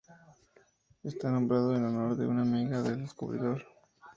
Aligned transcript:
Está 1.03 1.29
nombrado 1.29 1.75
en 1.75 1.85
honor 1.85 2.15
de 2.15 2.25
una 2.25 2.41
amiga 2.41 2.81
del 2.81 3.01
descubridor. 3.03 3.63